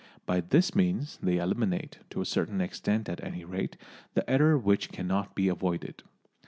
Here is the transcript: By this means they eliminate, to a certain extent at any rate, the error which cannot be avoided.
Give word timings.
By 0.25 0.41
this 0.41 0.73
means 0.73 1.19
they 1.21 1.37
eliminate, 1.37 1.99
to 2.09 2.21
a 2.21 2.25
certain 2.25 2.59
extent 2.59 3.07
at 3.07 3.23
any 3.23 3.45
rate, 3.45 3.77
the 4.15 4.27
error 4.27 4.57
which 4.57 4.91
cannot 4.91 5.35
be 5.35 5.47
avoided. 5.47 6.01